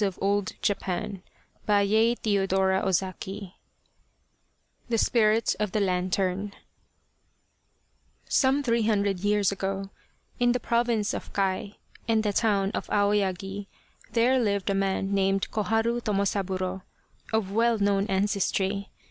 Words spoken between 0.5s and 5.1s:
The Spirit of the Lantern F The